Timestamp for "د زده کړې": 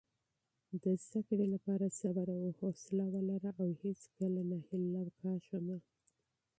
0.83-1.45